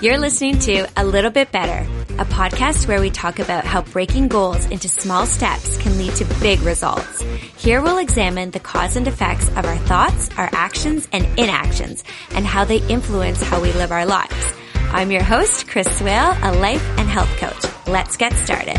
[0.00, 1.84] You're listening to A Little Bit Better,
[2.18, 6.24] a podcast where we talk about how breaking goals into small steps can lead to
[6.40, 7.20] big results.
[7.56, 12.46] Here we'll examine the cause and effects of our thoughts, our actions, and inactions, and
[12.46, 14.52] how they influence how we live our lives.
[14.92, 17.88] I'm your host, Chris Swale, a life and health coach.
[17.88, 18.78] Let's get started.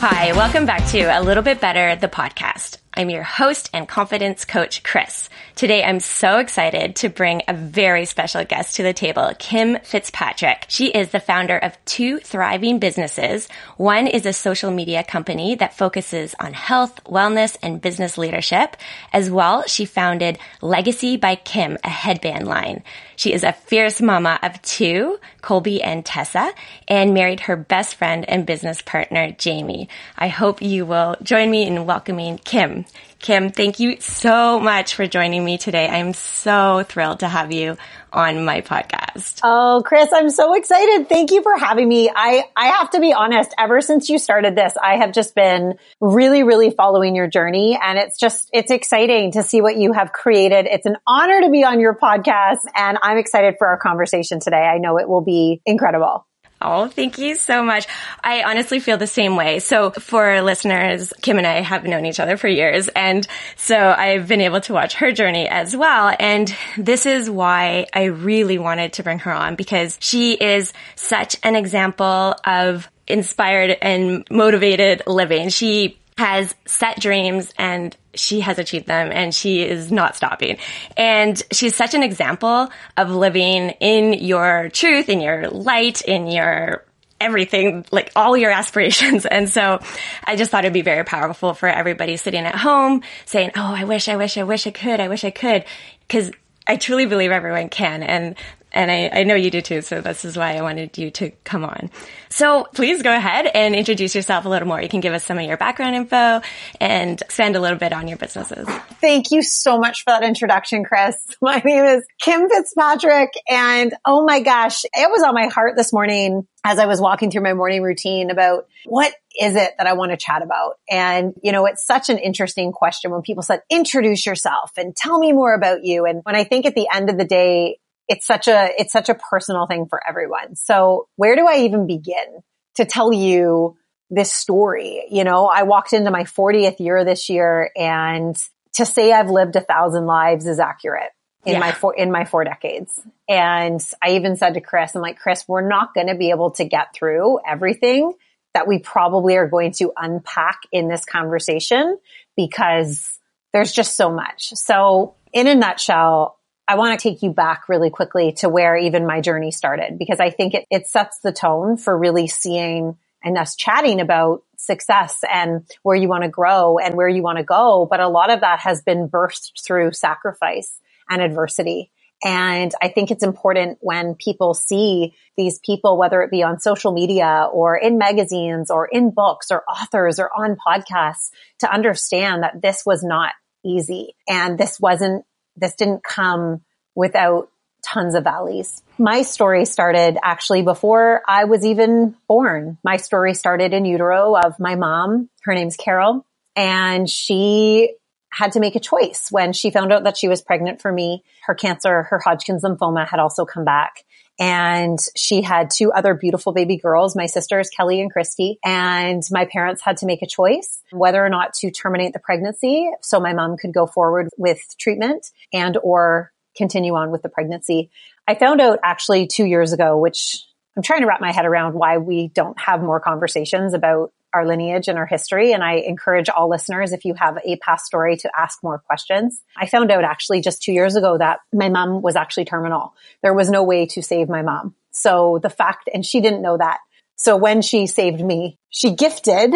[0.00, 2.79] Hi, welcome back to A Little Bit Better, the podcast.
[3.00, 5.30] I'm your host and confidence coach, Chris.
[5.54, 10.66] Today, I'm so excited to bring a very special guest to the table, Kim Fitzpatrick.
[10.68, 13.48] She is the founder of two thriving businesses.
[13.78, 18.76] One is a social media company that focuses on health, wellness, and business leadership.
[19.14, 22.82] As well, she founded Legacy by Kim, a headband line.
[23.20, 26.54] She is a fierce mama of two, Colby and Tessa,
[26.88, 29.90] and married her best friend and business partner, Jamie.
[30.16, 32.86] I hope you will join me in welcoming Kim.
[33.18, 35.86] Kim, thank you so much for joining me today.
[35.86, 37.76] I'm so thrilled to have you
[38.12, 39.40] on my podcast.
[39.42, 41.08] Oh, Chris, I'm so excited.
[41.08, 42.10] Thank you for having me.
[42.14, 45.74] I, I have to be honest, ever since you started this, I have just been
[46.00, 50.12] really, really following your journey and it's just, it's exciting to see what you have
[50.12, 50.66] created.
[50.66, 54.62] It's an honor to be on your podcast and I'm excited for our conversation today.
[54.62, 56.26] I know it will be incredible.
[56.62, 57.86] Oh, thank you so much.
[58.22, 59.60] I honestly feel the same way.
[59.60, 62.88] So for listeners, Kim and I have known each other for years.
[62.88, 66.14] And so I've been able to watch her journey as well.
[66.20, 71.36] And this is why I really wanted to bring her on because she is such
[71.42, 75.48] an example of inspired and motivated living.
[75.48, 80.58] She has set dreams and she has achieved them and she is not stopping.
[80.96, 86.84] And she's such an example of living in your truth, in your light, in your
[87.20, 89.26] everything, like all your aspirations.
[89.30, 89.80] And so
[90.24, 93.84] I just thought it'd be very powerful for everybody sitting at home saying, Oh, I
[93.84, 94.98] wish, I wish, I wish I could.
[95.00, 95.64] I wish I could.
[96.08, 96.30] Cause
[96.66, 98.02] I truly believe everyone can.
[98.02, 98.36] And
[98.72, 101.30] and I, I know you do too, so this is why I wanted you to
[101.44, 101.90] come on.
[102.28, 104.80] So please go ahead and introduce yourself a little more.
[104.80, 106.40] You can give us some of your background info
[106.80, 108.68] and expand a little bit on your businesses.
[109.00, 111.16] Thank you so much for that introduction, Chris.
[111.42, 115.92] My name is Kim Fitzpatrick and oh my gosh, it was on my heart this
[115.92, 119.94] morning as I was walking through my morning routine about what is it that I
[119.94, 120.74] want to chat about?
[120.90, 125.18] And, you know, it's such an interesting question when people said, introduce yourself and tell
[125.18, 126.04] me more about you.
[126.04, 127.78] And when I think at the end of the day,
[128.10, 130.56] it's such a, it's such a personal thing for everyone.
[130.56, 132.42] So where do I even begin
[132.74, 133.76] to tell you
[134.10, 135.04] this story?
[135.08, 138.36] You know, I walked into my 40th year this year and
[138.74, 141.10] to say I've lived a thousand lives is accurate
[141.46, 141.60] in yeah.
[141.60, 143.00] my four, in my four decades.
[143.28, 146.50] And I even said to Chris, I'm like, Chris, we're not going to be able
[146.52, 148.12] to get through everything
[148.54, 151.96] that we probably are going to unpack in this conversation
[152.36, 153.20] because
[153.52, 154.50] there's just so much.
[154.54, 156.39] So in a nutshell,
[156.70, 160.20] I want to take you back really quickly to where even my journey started because
[160.20, 165.18] I think it, it sets the tone for really seeing and us chatting about success
[165.28, 167.88] and where you want to grow and where you want to go.
[167.90, 171.90] But a lot of that has been birthed through sacrifice and adversity.
[172.22, 176.92] And I think it's important when people see these people, whether it be on social
[176.92, 182.62] media or in magazines or in books or authors or on podcasts to understand that
[182.62, 183.32] this was not
[183.64, 185.24] easy and this wasn't
[185.60, 186.62] this didn't come
[186.94, 187.50] without
[187.84, 188.82] tons of valleys.
[188.98, 192.78] My story started actually before I was even born.
[192.84, 195.30] My story started in utero of my mom.
[195.42, 196.26] Her name's Carol
[196.56, 197.94] and she
[198.32, 201.24] had to make a choice when she found out that she was pregnant for me.
[201.46, 204.04] Her cancer, her Hodgkin's lymphoma had also come back.
[204.40, 208.58] And she had two other beautiful baby girls, my sisters, Kelly and Christy.
[208.64, 212.90] And my parents had to make a choice whether or not to terminate the pregnancy
[213.02, 217.90] so my mom could go forward with treatment and or continue on with the pregnancy.
[218.26, 220.42] I found out actually two years ago, which
[220.76, 224.46] I'm trying to wrap my head around why we don't have more conversations about our
[224.46, 225.52] lineage and our history.
[225.52, 229.40] And I encourage all listeners, if you have a past story to ask more questions.
[229.56, 232.94] I found out actually just two years ago that my mom was actually terminal.
[233.22, 234.74] There was no way to save my mom.
[234.92, 236.78] So the fact, and she didn't know that.
[237.16, 239.54] So when she saved me, she gifted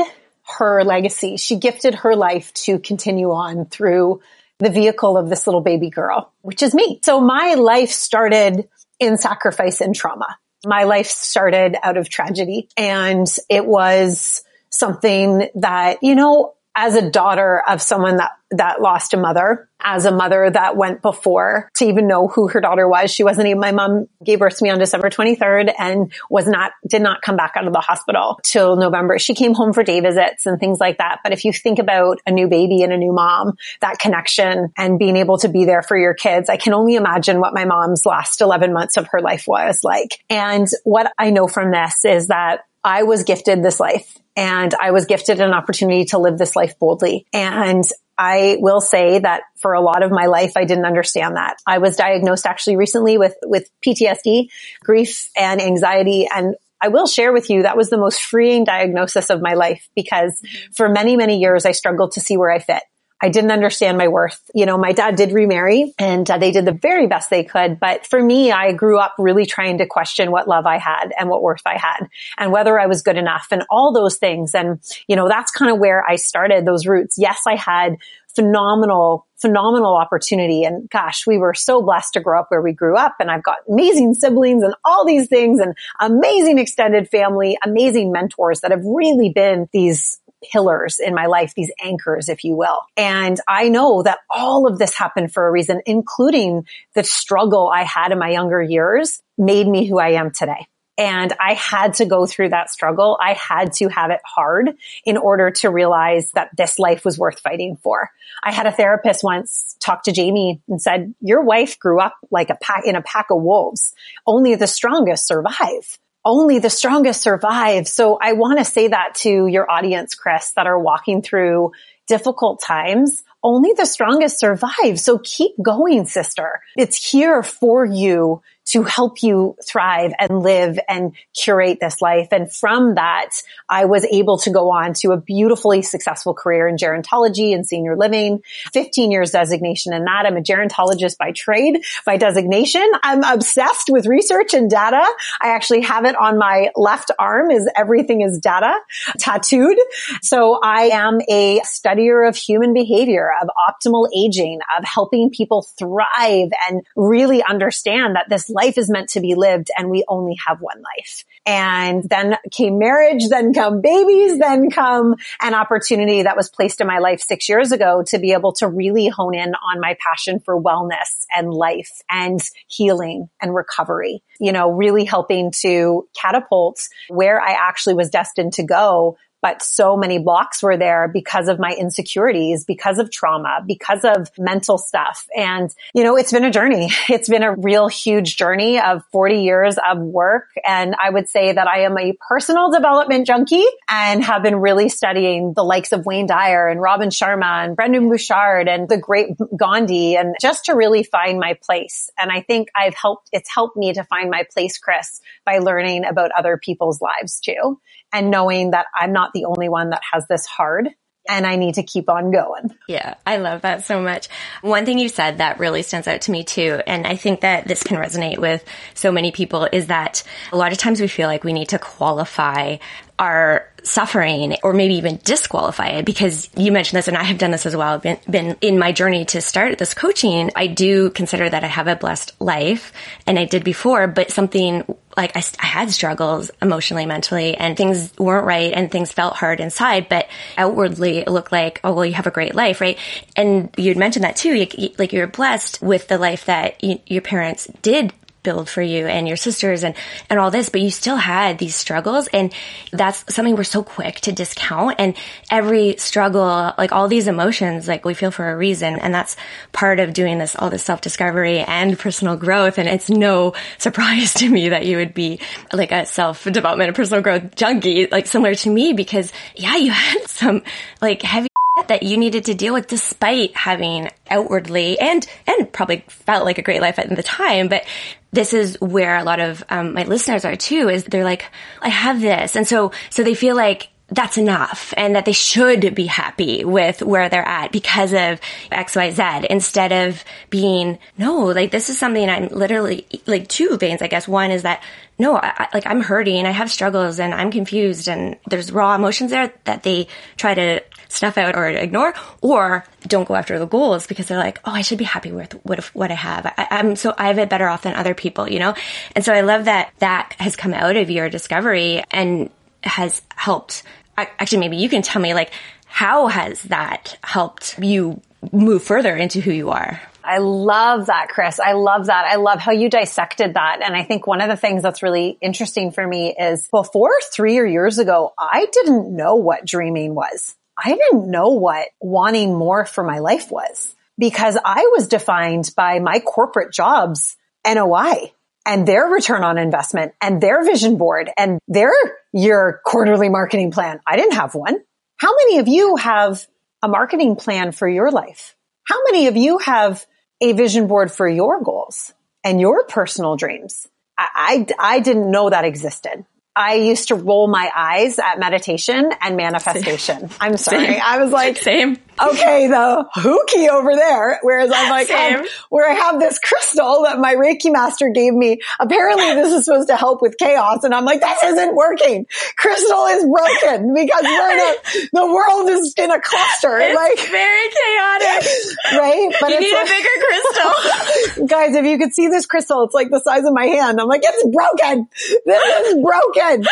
[0.58, 1.37] her legacy.
[1.37, 4.20] She gifted her life to continue on through
[4.58, 7.00] the vehicle of this little baby girl, which is me.
[7.02, 8.69] So my life started
[9.00, 10.37] in sacrifice and trauma.
[10.64, 14.43] My life started out of tragedy and it was
[14.75, 20.06] something that, you know, as a daughter of someone that, that lost a mother as
[20.06, 23.12] a mother that went before to even know who her daughter was.
[23.12, 26.73] She wasn't even, my mom gave birth to me on December 23rd and was not,
[26.88, 29.19] did not come back out of the hospital till November.
[29.19, 31.19] She came home for day visits and things like that.
[31.23, 34.99] But if you think about a new baby and a new mom, that connection and
[34.99, 38.06] being able to be there for your kids, I can only imagine what my mom's
[38.06, 40.25] last 11 months of her life was like.
[40.31, 44.90] And what I know from this is that I was gifted this life and I
[44.90, 47.26] was gifted an opportunity to live this life boldly.
[47.32, 47.84] And
[48.16, 51.56] I will say that for a lot of my life, I didn't understand that.
[51.66, 54.48] I was diagnosed actually recently with, with PTSD,
[54.82, 56.28] grief and anxiety.
[56.32, 59.88] And I will share with you that was the most freeing diagnosis of my life
[59.94, 60.40] because
[60.72, 62.82] for many, many years, I struggled to see where I fit.
[63.22, 64.40] I didn't understand my worth.
[64.55, 67.81] You know, my dad did remarry and uh, they did the very best they could.
[67.81, 71.31] But for me, I grew up really trying to question what love I had and
[71.31, 74.55] what worth I had and whether I was good enough and all those things.
[74.55, 77.16] And, you know, that's kind of where I started those roots.
[77.16, 77.96] Yes, I had
[78.34, 80.64] phenomenal, phenomenal opportunity.
[80.64, 83.14] And gosh, we were so blessed to grow up where we grew up.
[83.20, 88.61] And I've got amazing siblings and all these things and amazing extended family, amazing mentors
[88.61, 90.20] that have really been these
[90.50, 92.81] pillars in my life, these anchors, if you will.
[92.96, 97.82] And I know that all of this happened for a reason, including the struggle I
[97.82, 100.67] had in my younger years made me who I am today.
[100.96, 103.19] And I had to go through that struggle.
[103.20, 107.40] I had to have it hard in order to realize that this life was worth
[107.40, 108.11] fighting for.
[108.44, 112.50] I had a therapist once talk to Jamie and said, your wife grew up like
[112.50, 113.93] a pack in a pack of wolves.
[114.25, 117.87] Only the strongest survive only the strongest survive.
[117.87, 121.73] So I want to say that to your audience, Chris, that are walking through
[122.06, 123.23] difficult times.
[123.43, 124.99] Only the strongest survive.
[124.99, 126.61] So keep going, sister.
[126.76, 132.28] It's here for you to help you thrive and live and curate this life.
[132.32, 133.31] And from that,
[133.69, 137.96] I was able to go on to a beautifully successful career in gerontology and senior
[137.96, 140.25] living, 15 years designation in that.
[140.26, 142.90] I'm a gerontologist by trade, by designation.
[143.02, 145.05] I'm obsessed with research and data.
[145.40, 148.75] I actually have it on my left arm is everything is data
[149.19, 149.78] tattooed.
[150.22, 156.50] So I am a studier of human behavior, of optimal aging, of helping people thrive
[156.69, 160.60] and really understand that this life is meant to be lived and we only have
[160.60, 161.24] one life.
[161.44, 166.86] And then came marriage, then come babies, then come an opportunity that was placed in
[166.86, 170.40] my life six years ago to be able to really hone in on my passion
[170.40, 174.22] for wellness and life and healing and recovery.
[174.40, 179.94] You know, really helping to catapult where I actually was destined to go but so
[179.94, 185.26] many blocks were there because of my insecurities, because of trauma, because of mental stuff.
[185.37, 186.91] And, you know, it's been a journey.
[187.11, 190.46] It's been a real huge journey of 40 years of work.
[190.67, 194.88] And I would say that I am a personal development junkie and have been really
[194.88, 199.29] studying the likes of Wayne Dyer and Robin Sharma and Brendon Burchard and the great
[199.55, 202.11] Gandhi and just to really find my place.
[202.19, 206.06] And I think I've helped, it's helped me to find my place, Chris, by learning
[206.06, 207.79] about other people's lives too
[208.14, 210.88] and knowing that I'm not the only one that has this hard
[211.28, 212.70] and I need to keep on going.
[212.87, 214.28] Yeah, I love that so much.
[214.61, 217.66] One thing you said that really stands out to me too, and I think that
[217.66, 218.64] this can resonate with
[218.94, 220.22] so many people is that
[220.52, 222.76] a lot of times we feel like we need to qualify
[223.19, 227.52] our suffering or maybe even disqualify it because you mentioned this and I have done
[227.52, 227.99] this as well.
[227.99, 230.50] Been, been in my journey to start this coaching.
[230.56, 232.93] I do consider that I have a blessed life
[233.26, 234.82] and I did before, but something
[235.16, 239.61] like I, I had struggles emotionally, mentally and things weren't right and things felt hard
[239.61, 242.99] inside, but outwardly it looked like, oh, well, you have a great life, right?
[243.37, 244.55] And you'd mentioned that too.
[244.55, 248.12] You, like you're blessed with the life that you, your parents did
[248.44, 249.97] build for you and your sisters and,
[250.30, 252.28] and all this, but you still had these struggles.
[252.28, 252.52] And
[252.92, 254.97] that's something we're so quick to discount.
[255.00, 255.16] And
[255.50, 259.00] every struggle, like all these emotions, like we feel for a reason.
[259.00, 259.37] And that's
[259.73, 262.78] part of doing this, all this self discovery and personal growth.
[262.78, 265.40] And it's no surprise to me that you would be
[265.73, 269.90] like a self development and personal growth junkie, like similar to me, because yeah, you
[269.90, 270.62] had some
[271.00, 271.49] like heavy
[271.88, 276.62] that you needed to deal with despite having outwardly and and probably felt like a
[276.62, 277.69] great life at the time.
[277.69, 277.85] But
[278.33, 281.45] this is where a lot of um, my listeners are too is they're like
[281.81, 282.57] i have this.
[282.57, 287.02] And so so they feel like that's enough and that they should be happy with
[287.02, 288.40] where they're at because of
[288.71, 294.06] XYZ instead of being, no, like this is something I'm literally like two veins, I
[294.06, 294.28] guess.
[294.28, 294.83] One is that
[295.18, 299.30] no, I, like I'm hurting, I have struggles and I'm confused and there's raw emotions
[299.30, 304.06] there that they try to snuff out or ignore, or don't go after the goals
[304.06, 306.47] because they're like, oh, I should be happy with what, what I have.
[306.47, 308.75] I, I'm so I have it better off than other people, you know?
[309.14, 312.50] And so I love that that has come out of your discovery and
[312.83, 313.83] has helped.
[314.16, 315.50] Actually, maybe you can tell me like,
[315.87, 318.21] how has that helped you
[318.52, 320.00] move further into who you are.
[320.23, 321.61] I love that, Chris.
[321.61, 322.25] I love that.
[322.25, 323.80] I love how you dissected that.
[323.85, 327.59] And I think one of the things that's really interesting for me is before three
[327.59, 330.56] or years ago, I didn't know what dreaming was.
[330.83, 335.99] I didn't know what wanting more for my life was because I was defined by
[335.99, 338.33] my corporate jobs NOI
[338.66, 341.92] and their return on investment and their vision board and their
[342.33, 344.00] your quarterly marketing plan.
[344.06, 344.78] I didn't have one.
[345.18, 346.47] How many of you have
[346.83, 348.54] a marketing plan for your life?
[348.85, 350.04] How many of you have
[350.40, 353.87] a vision board for your goals and your personal dreams?
[354.18, 356.25] I, I, I didn't know that existed.
[356.56, 360.28] I used to roll my eyes at meditation and manifestation.
[360.28, 360.38] Same.
[360.40, 360.87] I'm sorry.
[360.87, 361.00] Same.
[361.02, 361.99] I was like, same.
[362.21, 364.38] Okay, the hooky over there.
[364.42, 368.61] Whereas I'm like, um, where I have this crystal that my Reiki master gave me.
[368.78, 370.85] Apparently this is supposed to help with chaos.
[370.85, 372.26] And I'm like, this isn't working.
[372.56, 374.75] Crystal is broken because we're in a,
[375.12, 376.78] the world is in a cluster.
[376.78, 378.49] It's like very chaotic.
[378.92, 379.35] Right?
[379.40, 381.47] But you need like, a bigger crystal.
[381.47, 384.00] guys, if you could see this crystal, it's like the size of my hand.
[384.00, 385.09] I'm like, it's broken.
[385.44, 386.64] This is broken.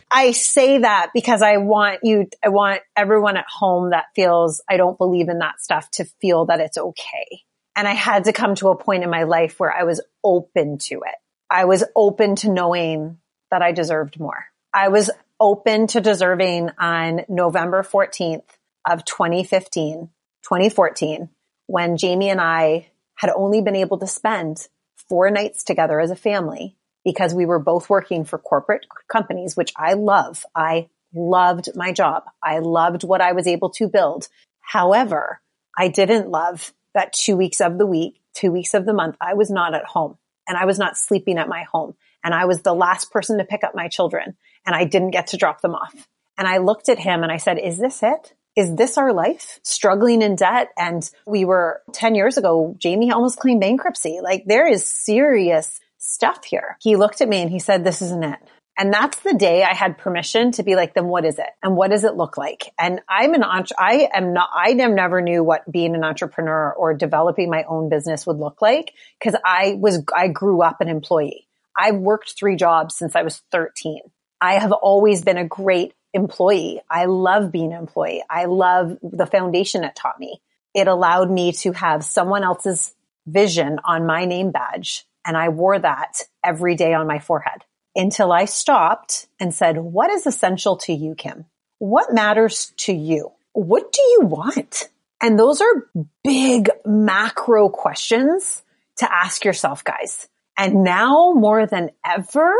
[0.10, 4.76] I say that because I want you, I want everyone at home that feels I
[4.76, 7.42] don't believe in that stuff to feel that it's okay.
[7.76, 10.78] And I had to come to a point in my life where I was open
[10.78, 11.14] to it.
[11.48, 13.18] I was open to knowing
[13.50, 14.44] that I deserved more.
[14.72, 18.44] I was open to deserving on November 14th
[18.88, 20.10] of 2015,
[20.42, 21.28] 2014,
[21.66, 24.68] when Jamie and I had only been able to spend
[25.08, 29.72] four nights together as a family because we were both working for corporate companies, which
[29.76, 30.44] I love.
[30.54, 32.24] I loved my job.
[32.42, 34.28] I loved what I was able to build.
[34.60, 35.40] However,
[35.76, 39.34] I didn't love that two weeks of the week, two weeks of the month, I
[39.34, 40.16] was not at home
[40.48, 43.44] and I was not sleeping at my home and I was the last person to
[43.44, 44.36] pick up my children
[44.66, 46.08] and I didn't get to drop them off.
[46.36, 48.34] And I looked at him and I said, is this it?
[48.56, 49.60] Is this our life?
[49.62, 50.68] Struggling in debt.
[50.76, 54.20] And we were 10 years ago, Jamie almost claimed bankruptcy.
[54.22, 56.76] Like there is serious stuff here.
[56.80, 58.38] He looked at me and he said, this isn't it.
[58.80, 61.50] And that's the day I had permission to be like, then what is it?
[61.62, 62.72] And what does it look like?
[62.78, 66.94] And I'm an entre- I am not, I never knew what being an entrepreneur or
[66.94, 71.46] developing my own business would look like because I was, I grew up an employee.
[71.76, 74.00] I've worked three jobs since I was 13.
[74.40, 76.80] I have always been a great employee.
[76.88, 78.24] I love being an employee.
[78.30, 80.40] I love the foundation it taught me.
[80.72, 82.94] It allowed me to have someone else's
[83.26, 87.62] vision on my name badge and I wore that every day on my forehead
[87.94, 91.46] until I stopped and said, what is essential to you, Kim?
[91.78, 93.32] What matters to you?
[93.52, 94.88] What do you want?
[95.20, 95.88] And those are
[96.24, 98.62] big macro questions
[98.96, 100.28] to ask yourself, guys.
[100.56, 102.54] And now more than ever,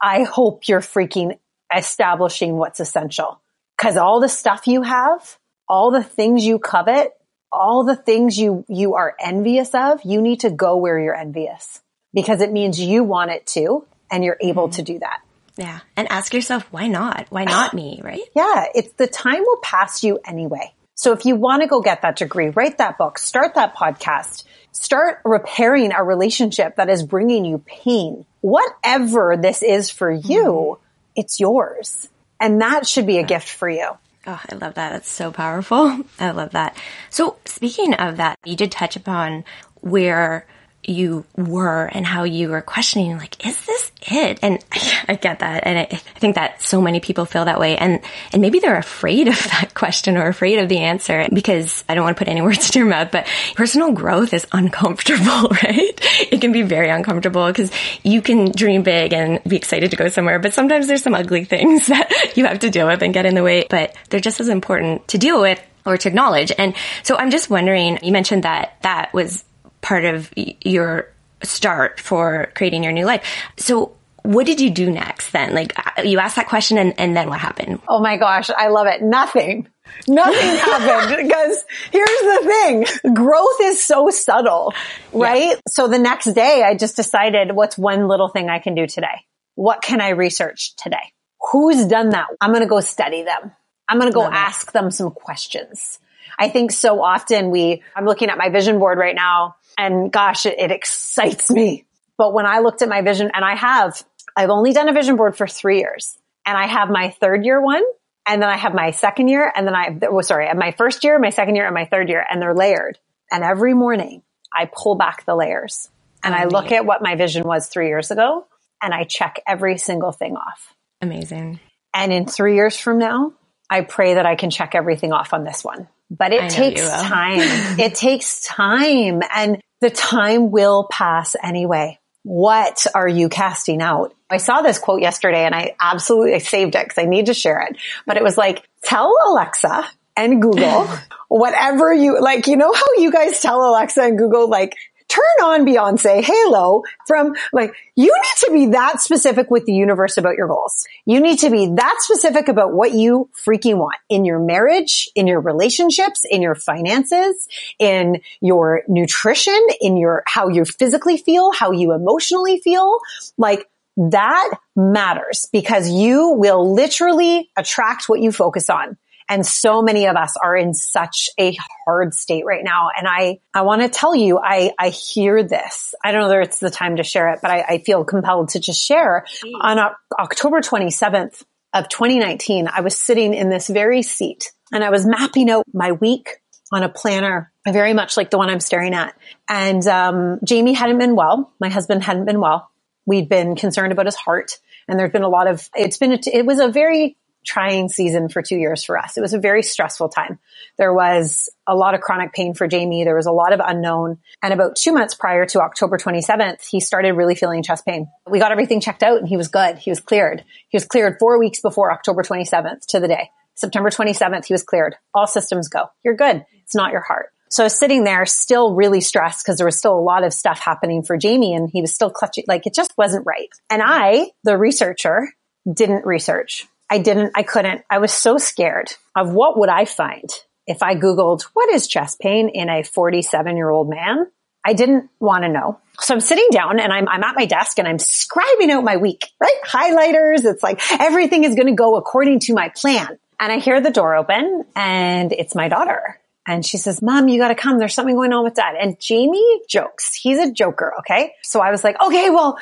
[0.00, 1.38] I hope you're freaking
[1.74, 3.40] establishing what's essential.
[3.80, 7.12] Cause all the stuff you have, all the things you covet,
[7.52, 11.80] all the things you, you are envious of, you need to go where you're envious
[12.12, 14.76] because it means you want it too and you're able mm-hmm.
[14.76, 15.20] to do that.
[15.56, 15.80] Yeah.
[15.96, 17.26] And ask yourself, why not?
[17.30, 18.00] Why not me?
[18.04, 18.22] Right?
[18.34, 18.66] Yeah.
[18.74, 20.72] It's the time will pass you anyway.
[20.94, 24.44] So if you want to go get that degree, write that book, start that podcast,
[24.72, 28.24] start repairing a relationship that is bringing you pain.
[28.40, 30.82] Whatever this is for you, mm-hmm.
[31.14, 32.08] it's yours.
[32.40, 33.90] And that should be a gift for you.
[34.26, 34.92] Oh, I love that.
[34.92, 36.04] That's so powerful.
[36.20, 36.76] I love that.
[37.10, 39.44] So speaking of that, you did touch upon
[39.80, 40.46] where
[40.84, 44.38] you were and how you were questioning, like, is this it?
[44.42, 44.64] And
[45.08, 45.66] I get that.
[45.66, 47.76] And I, I, think that so many people feel that way.
[47.76, 48.00] And,
[48.32, 52.04] and maybe they're afraid of that question or afraid of the answer because I don't
[52.04, 56.00] want to put any words in your mouth, but personal growth is uncomfortable, right?
[56.30, 57.70] It can be very uncomfortable because
[58.02, 61.44] you can dream big and be excited to go somewhere, but sometimes there's some ugly
[61.44, 64.40] things that you have to deal with and get in the way, but they're just
[64.40, 66.52] as important to deal with or to acknowledge.
[66.56, 69.44] And so I'm just wondering, you mentioned that that was
[69.80, 71.10] part of your
[71.42, 73.24] start for creating your new life.
[73.56, 75.54] So what did you do next then?
[75.54, 77.80] Like uh, you asked that question and, and then what happened?
[77.88, 78.50] Oh my gosh.
[78.50, 79.00] I love it.
[79.02, 79.68] Nothing.
[80.06, 83.14] Nothing happened because here's the thing.
[83.14, 84.74] Growth is so subtle,
[85.12, 85.50] right?
[85.50, 85.60] Yeah.
[85.68, 89.24] So the next day I just decided what's one little thing I can do today?
[89.54, 91.12] What can I research today?
[91.50, 92.26] Who's done that?
[92.40, 93.52] I'm going to go study them.
[93.88, 94.72] I'm going to go love ask it.
[94.74, 95.98] them some questions.
[96.38, 100.46] I think so often we, I'm looking at my vision board right now and gosh,
[100.46, 101.84] it, it excites me.
[102.16, 104.02] But when I looked at my vision and I have,
[104.36, 106.16] I've only done a vision board for three years
[106.46, 107.82] and I have my third year one
[108.26, 110.72] and then I have my second year and then I, oh, sorry, I have my
[110.72, 112.98] first year, my second year and my third year and they're layered.
[113.30, 114.22] And every morning
[114.54, 115.88] I pull back the layers
[116.22, 118.46] and oh, I look at what my vision was three years ago
[118.82, 120.74] and I check every single thing off.
[121.00, 121.60] Amazing.
[121.94, 123.32] And in three years from now,
[123.70, 127.40] I pray that I can check everything off on this one but it takes time.
[127.78, 131.98] it takes time and the time will pass anyway.
[132.22, 134.14] What are you casting out?
[134.28, 137.34] I saw this quote yesterday and I absolutely I saved it because I need to
[137.34, 137.78] share it.
[138.06, 139.86] But it was like, tell Alexa
[140.16, 140.88] and Google
[141.28, 144.74] whatever you like, you know how you guys tell Alexa and Google like,
[145.18, 150.16] turn on Beyonce Halo from like, you need to be that specific with the universe
[150.16, 150.86] about your goals.
[151.04, 155.26] You need to be that specific about what you freaking want in your marriage, in
[155.26, 157.48] your relationships, in your finances,
[157.78, 162.98] in your nutrition, in your, how you physically feel, how you emotionally feel.
[163.36, 168.96] Like that matters because you will literally attract what you focus on.
[169.28, 172.88] And so many of us are in such a hard state right now.
[172.96, 175.94] And I, I want to tell you, I, I hear this.
[176.02, 178.50] I don't know whether it's the time to share it, but I, I feel compelled
[178.50, 179.26] to just share
[179.60, 179.78] on
[180.18, 181.44] October 27th
[181.74, 185.92] of 2019, I was sitting in this very seat and I was mapping out my
[185.92, 186.30] week
[186.72, 189.14] on a planner, very much like the one I'm staring at.
[189.48, 191.52] And um, Jamie hadn't been well.
[191.60, 192.70] My husband hadn't been well.
[193.06, 195.66] We'd been concerned about his heart, and there'd been a lot of.
[195.74, 196.12] It's been.
[196.12, 199.16] A, it was a very trying season for two years for us.
[199.16, 200.38] It was a very stressful time.
[200.76, 203.04] There was a lot of chronic pain for Jamie.
[203.04, 204.18] There was a lot of unknown.
[204.42, 208.08] And about two months prior to October 27th, he started really feeling chest pain.
[208.28, 209.78] We got everything checked out and he was good.
[209.78, 210.44] He was cleared.
[210.68, 213.30] He was cleared four weeks before October 27th to the day.
[213.54, 214.94] September 27th, he was cleared.
[215.14, 215.86] All systems go.
[216.04, 216.44] You're good.
[216.62, 217.30] It's not your heart.
[217.50, 220.34] So I was sitting there still really stressed because there was still a lot of
[220.34, 223.48] stuff happening for Jamie and he was still clutching, like it just wasn't right.
[223.70, 225.28] And I, the researcher,
[225.70, 226.66] didn't research.
[226.90, 227.82] I didn't, I couldn't.
[227.90, 230.28] I was so scared of what would I find
[230.66, 234.26] if I Googled what is chest pain in a 47 year old man.
[234.64, 235.80] I didn't want to know.
[236.00, 238.96] So I'm sitting down and I'm, I'm at my desk and I'm scribing out my
[238.98, 239.60] week, right?
[239.64, 240.44] Highlighters.
[240.44, 243.18] It's like everything is going to go according to my plan.
[243.40, 246.20] And I hear the door open and it's my daughter.
[246.46, 247.78] And she says, mom, you got to come.
[247.78, 248.74] There's something going on with dad.
[248.80, 250.14] And Jamie jokes.
[250.14, 250.94] He's a joker.
[251.00, 251.32] Okay.
[251.42, 252.58] So I was like, okay, well,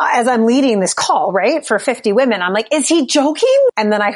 [0.00, 3.66] as I'm leading this call, right, for 50 women, I'm like, is he joking?
[3.76, 4.14] And then I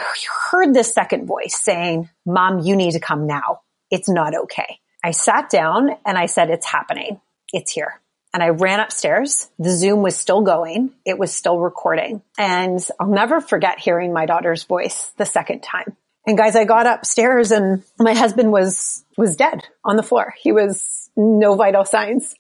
[0.51, 3.61] heard this second voice saying, mom, you need to come now.
[3.91, 4.79] It's not okay.
[5.05, 7.21] I sat down and I said, it's happening.
[7.53, 8.01] It's here.
[8.33, 9.51] And I ran upstairs.
[9.59, 10.93] The Zoom was still going.
[11.05, 12.23] It was still recording.
[12.39, 15.97] And I'll never forget hearing my daughter's voice the second time.
[16.27, 20.33] And guys, I got upstairs and my husband was, was dead on the floor.
[20.41, 22.35] He was no vital signs.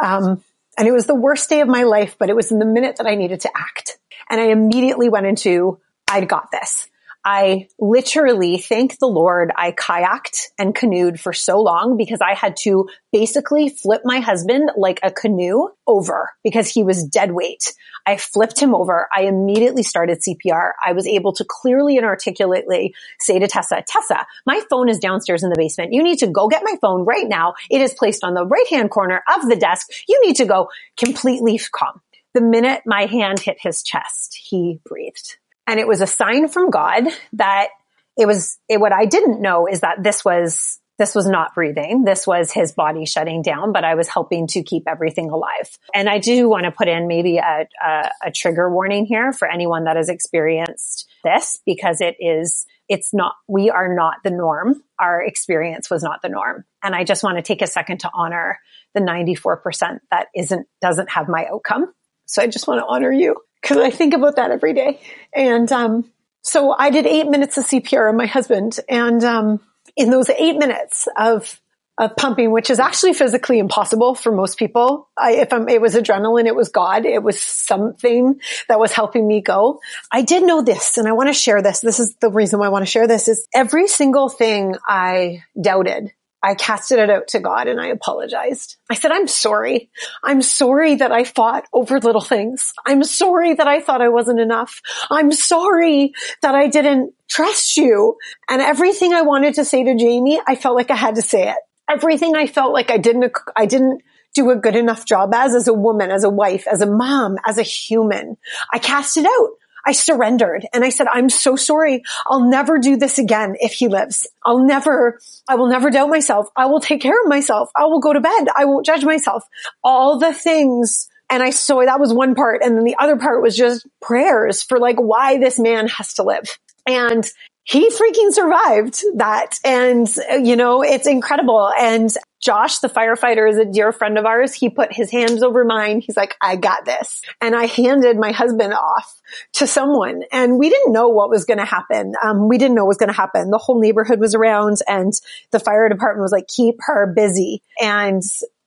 [0.00, 0.44] Um,
[0.78, 2.96] and it was the worst day of my life, but it was in the minute
[2.96, 3.98] that I needed to act.
[4.30, 6.88] And I immediately went into, I'd got this.
[7.24, 12.56] I literally, thank the Lord, I kayaked and canoed for so long because I had
[12.62, 17.72] to basically flip my husband like a canoe over because he was dead weight.
[18.06, 19.08] I flipped him over.
[19.10, 20.72] I immediately started CPR.
[20.84, 25.42] I was able to clearly and articulately say to Tessa, Tessa, my phone is downstairs
[25.42, 25.94] in the basement.
[25.94, 27.54] You need to go get my phone right now.
[27.70, 29.88] It is placed on the right hand corner of the desk.
[30.06, 32.02] You need to go completely calm.
[32.34, 35.38] The minute my hand hit his chest, he breathed.
[35.66, 37.68] And it was a sign from God that
[38.16, 42.04] it was, it, what I didn't know is that this was, this was not breathing.
[42.04, 45.76] This was his body shutting down, but I was helping to keep everything alive.
[45.92, 49.50] And I do want to put in maybe a, a, a trigger warning here for
[49.50, 54.82] anyone that has experienced this because it is, it's not, we are not the norm.
[55.00, 56.64] Our experience was not the norm.
[56.82, 58.60] And I just want to take a second to honor
[58.94, 61.92] the 94% that isn't, doesn't have my outcome.
[62.26, 65.00] So I just want to honor you because I think about that every day.
[65.34, 66.10] And um,
[66.42, 69.60] so I did eight minutes of CPR on my husband, and um,
[69.96, 71.60] in those eight minutes of
[71.96, 75.08] of pumping, which is actually physically impossible for most people.
[75.16, 79.28] I, if I'm, it was adrenaline, it was God, it was something that was helping
[79.28, 79.78] me go.
[80.10, 81.80] I did know this, and I want to share this.
[81.80, 83.28] This is the reason why I want to share this.
[83.28, 86.12] Is every single thing I doubted
[86.44, 88.76] I casted it out to God and I apologized.
[88.90, 89.90] I said, I'm sorry.
[90.22, 92.74] I'm sorry that I fought over little things.
[92.84, 94.82] I'm sorry that I thought I wasn't enough.
[95.10, 98.16] I'm sorry that I didn't trust you.
[98.46, 101.48] And everything I wanted to say to Jamie, I felt like I had to say
[101.48, 101.56] it.
[101.88, 104.02] Everything I felt like I didn't, I didn't
[104.34, 107.38] do a good enough job as, as a woman, as a wife, as a mom,
[107.46, 108.36] as a human.
[108.70, 109.50] I cast it out.
[109.86, 112.02] I surrendered and I said, I'm so sorry.
[112.26, 114.26] I'll never do this again if he lives.
[114.44, 116.48] I'll never, I will never doubt myself.
[116.56, 117.70] I will take care of myself.
[117.76, 118.48] I will go to bed.
[118.56, 119.44] I won't judge myself.
[119.82, 121.08] All the things.
[121.30, 122.62] And I saw that was one part.
[122.62, 126.22] And then the other part was just prayers for like why this man has to
[126.22, 126.58] live.
[126.86, 127.28] And
[127.64, 129.58] he freaking survived that.
[129.64, 130.08] And,
[130.42, 131.72] you know, it's incredible.
[131.78, 132.10] And
[132.44, 134.52] Josh, the firefighter is a dear friend of ours.
[134.52, 136.00] He put his hands over mine.
[136.00, 137.22] He's like, I got this.
[137.40, 139.22] And I handed my husband off
[139.54, 142.12] to someone and we didn't know what was going to happen.
[142.22, 143.50] Um, we didn't know what was going to happen.
[143.50, 145.12] The whole neighborhood was around and
[145.52, 147.62] the fire department was like, keep her busy.
[147.80, 148.22] And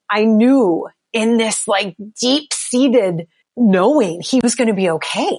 [0.09, 5.37] I knew in this like deep seated knowing he was going to be okay.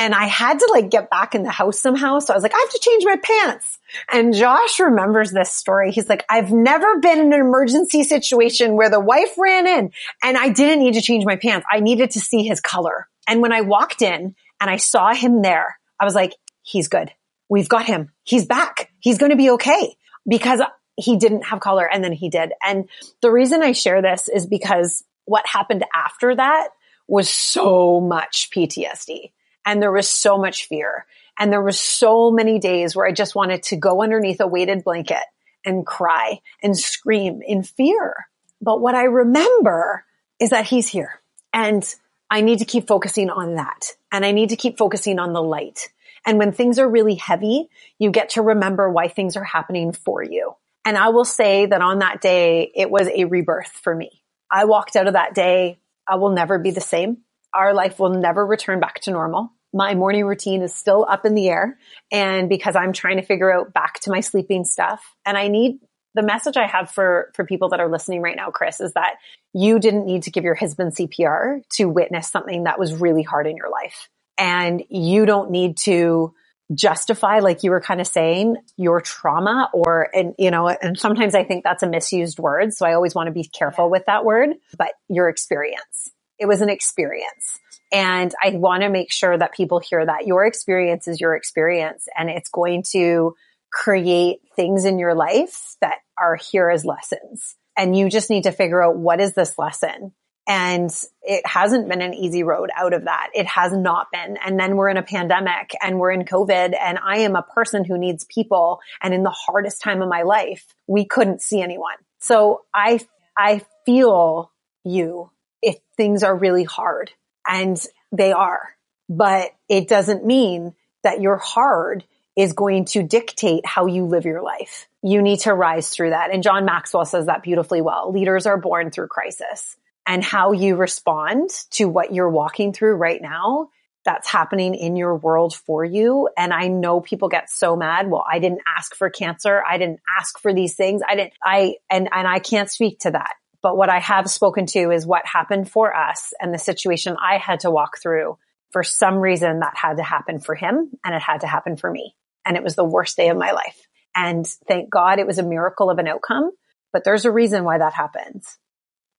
[0.00, 2.20] And I had to like get back in the house somehow.
[2.20, 3.78] So I was like, I have to change my pants.
[4.10, 5.92] And Josh remembers this story.
[5.92, 9.92] He's like, I've never been in an emergency situation where the wife ran in
[10.24, 11.66] and I didn't need to change my pants.
[11.70, 13.08] I needed to see his color.
[13.28, 17.10] And when I walked in and I saw him there, I was like, he's good.
[17.50, 18.10] We've got him.
[18.24, 18.90] He's back.
[19.00, 20.62] He's going to be okay because
[20.96, 22.54] he didn't have color and then he did.
[22.64, 22.88] And
[23.20, 26.68] the reason I share this is because what happened after that
[27.06, 29.32] was so much PTSD
[29.64, 31.06] and there was so much fear.
[31.38, 34.84] And there was so many days where I just wanted to go underneath a weighted
[34.84, 35.22] blanket
[35.64, 38.14] and cry and scream in fear.
[38.60, 40.04] But what I remember
[40.38, 41.20] is that he's here
[41.52, 41.82] and
[42.30, 43.96] I need to keep focusing on that.
[44.12, 45.88] And I need to keep focusing on the light.
[46.26, 50.22] And when things are really heavy, you get to remember why things are happening for
[50.22, 50.54] you.
[50.84, 54.22] And I will say that on that day, it was a rebirth for me.
[54.50, 55.78] I walked out of that day.
[56.06, 57.18] I will never be the same
[57.54, 59.52] our life will never return back to normal.
[59.72, 61.78] My morning routine is still up in the air.
[62.10, 65.78] And because I'm trying to figure out back to my sleeping stuff and I need
[66.14, 69.14] the message I have for, for people that are listening right now, Chris, is that
[69.52, 73.46] you didn't need to give your husband CPR to witness something that was really hard
[73.46, 74.08] in your life.
[74.36, 76.34] And you don't need to
[76.74, 81.34] justify, like you were kind of saying, your trauma or, and, you know, and sometimes
[81.34, 82.72] I think that's a misused word.
[82.72, 86.10] So I always want to be careful with that word, but your experience.
[86.40, 87.60] It was an experience.
[87.92, 92.08] And I want to make sure that people hear that your experience is your experience
[92.16, 93.34] and it's going to
[93.72, 97.56] create things in your life that are here as lessons.
[97.76, 100.12] And you just need to figure out what is this lesson?
[100.48, 100.90] And
[101.22, 103.28] it hasn't been an easy road out of that.
[103.34, 104.36] It has not been.
[104.44, 107.84] And then we're in a pandemic and we're in COVID and I am a person
[107.84, 108.80] who needs people.
[109.02, 111.94] And in the hardest time of my life, we couldn't see anyone.
[112.18, 113.00] So I,
[113.38, 114.50] I feel
[114.84, 115.30] you
[115.62, 117.10] if things are really hard
[117.48, 117.80] and
[118.12, 118.70] they are,
[119.08, 122.04] but it doesn't mean that your hard
[122.36, 124.88] is going to dictate how you live your life.
[125.02, 126.32] You need to rise through that.
[126.32, 128.12] And John Maxwell says that beautifully well.
[128.12, 133.20] Leaders are born through crisis and how you respond to what you're walking through right
[133.20, 133.68] now.
[134.04, 136.30] That's happening in your world for you.
[136.36, 138.08] And I know people get so mad.
[138.08, 139.62] Well, I didn't ask for cancer.
[139.68, 141.02] I didn't ask for these things.
[141.06, 143.34] I didn't, I, and, and I can't speak to that.
[143.62, 147.38] But what I have spoken to is what happened for us and the situation I
[147.38, 148.38] had to walk through.
[148.72, 151.90] For some reason that had to happen for him and it had to happen for
[151.90, 152.14] me.
[152.46, 153.76] And it was the worst day of my life.
[154.14, 156.52] And thank God it was a miracle of an outcome,
[156.92, 158.58] but there's a reason why that happens.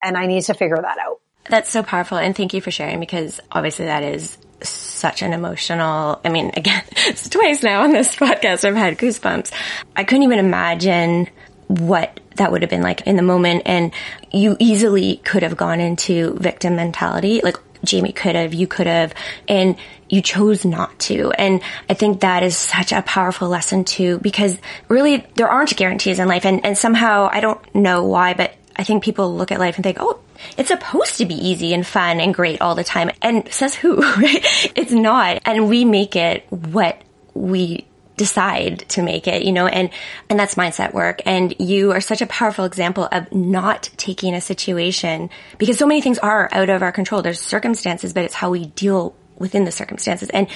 [0.02, 1.18] And I need to figure that out.
[1.50, 2.18] That's so powerful.
[2.18, 6.84] And thank you for sharing because obviously that is such an emotional, I mean, again,
[6.92, 9.52] it's twice now on this podcast I've had goosebumps.
[9.96, 11.30] I couldn't even imagine
[11.80, 13.64] what that would have been like in the moment.
[13.66, 13.94] And
[14.32, 17.42] you easily could have gone into victim mentality.
[17.44, 19.14] Like Jamie could have, you could have,
[19.48, 19.76] and
[20.10, 21.32] you chose not to.
[21.32, 24.58] And I think that is such a powerful lesson too, because
[24.88, 26.46] really there aren't guarantees in life.
[26.46, 29.84] And, and somehow I don't know why, but I think people look at life and
[29.84, 30.20] think, oh,
[30.58, 33.12] it's supposed to be easy and fun and great all the time.
[33.22, 34.72] And says who, right?
[34.76, 35.42] It's not.
[35.46, 37.02] And we make it what
[37.34, 37.88] we
[38.22, 39.90] decide to make it, you know, and,
[40.30, 41.24] and that's mindset work.
[41.26, 46.02] And you are such a powerful example of not taking a situation because so many
[46.02, 47.24] things are out of our control.
[47.24, 50.30] There's circumstances, but it's how we deal within the circumstances.
[50.30, 50.48] And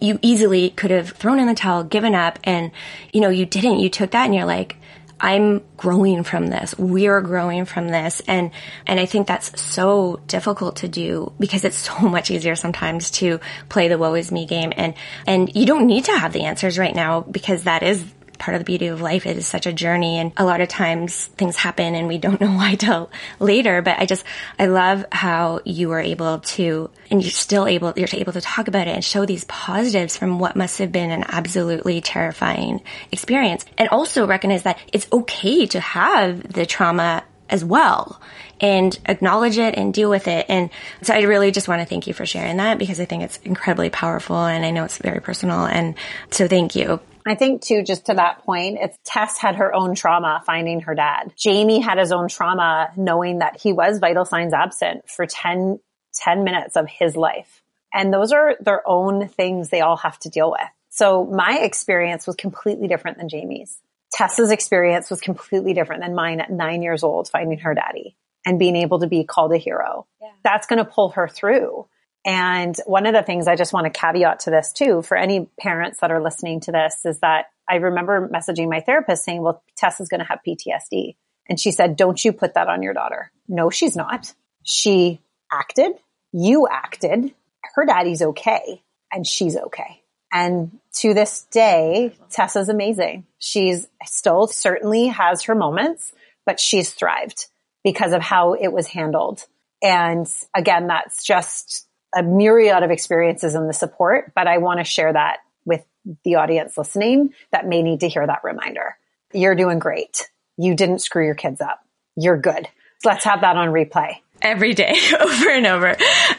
[0.00, 2.72] you easily could have thrown in the towel, given up, and,
[3.12, 3.78] you know, you didn't.
[3.78, 4.74] You took that and you're like,
[5.20, 6.76] I'm growing from this.
[6.78, 8.20] We're growing from this.
[8.26, 8.50] And,
[8.86, 13.40] and I think that's so difficult to do because it's so much easier sometimes to
[13.68, 14.72] play the woe is me game.
[14.76, 14.94] And,
[15.26, 18.04] and you don't need to have the answers right now because that is
[18.38, 19.26] part of the beauty of life.
[19.26, 22.52] Is such a journey and a lot of times things happen and we don't know
[22.52, 23.82] why till later.
[23.82, 24.24] But I just,
[24.58, 28.68] I love how you were able to, and you're still able, you're able to talk
[28.68, 33.64] about it and show these positives from what must have been an absolutely terrifying experience.
[33.76, 38.20] And also recognize that it's okay to have the trauma as well
[38.60, 40.46] and acknowledge it and deal with it.
[40.48, 40.70] And
[41.02, 43.38] so I really just want to thank you for sharing that because I think it's
[43.38, 45.64] incredibly powerful and I know it's very personal.
[45.64, 45.94] And
[46.30, 47.00] so thank you.
[47.26, 50.94] I think too, just to that point, it's Tess had her own trauma finding her
[50.94, 51.32] dad.
[51.36, 55.80] Jamie had his own trauma knowing that he was vital signs absent for 10,
[56.14, 57.62] 10 minutes of his life.
[57.92, 60.68] And those are their own things they all have to deal with.
[60.90, 63.78] So my experience was completely different than Jamie's.
[64.12, 68.58] Tessa's experience was completely different than mine at nine years old, finding her daddy and
[68.58, 70.06] being able to be called a hero.
[70.20, 70.30] Yeah.
[70.42, 71.86] That's going to pull her through.
[72.24, 75.48] And one of the things I just want to caveat to this too, for any
[75.58, 79.62] parents that are listening to this is that I remember messaging my therapist saying, well,
[79.76, 81.16] Tessa's going to have PTSD.
[81.48, 83.30] And she said, don't you put that on your daughter.
[83.48, 84.34] No, she's not.
[84.62, 85.92] She acted.
[86.32, 87.32] You acted.
[87.74, 90.02] Her daddy's okay and she's okay.
[90.32, 93.26] And to this day, Tessa's amazing.
[93.38, 96.12] She's still certainly has her moments,
[96.44, 97.46] but she's thrived
[97.82, 99.46] because of how it was handled.
[99.82, 104.84] And again, that's just a myriad of experiences and the support, but I want to
[104.84, 105.84] share that with
[106.24, 108.96] the audience listening that may need to hear that reminder.
[109.32, 110.30] You're doing great.
[110.56, 111.80] You didn't screw your kids up.
[112.16, 112.66] You're good.
[113.00, 115.96] So let's have that on replay every day over and over.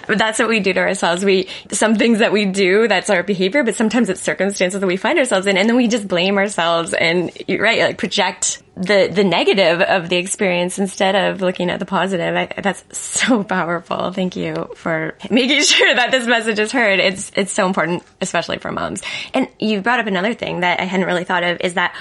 [0.08, 1.24] That's what we do to ourselves.
[1.24, 4.98] We, some things that we do, that's our behavior, but sometimes it's circumstances that we
[4.98, 9.26] find ourselves in and then we just blame ourselves and, right, like project the, the
[9.26, 12.36] negative of the experience instead of looking at the positive.
[12.36, 14.12] I, that's so powerful.
[14.12, 17.00] Thank you for making sure that this message is heard.
[17.00, 19.02] It's, it's so important, especially for moms.
[19.34, 21.96] And you brought up another thing that I hadn't really thought of is that